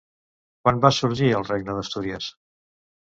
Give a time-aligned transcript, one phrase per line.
[0.63, 2.31] Quan va sorgir el regne d'Astúries?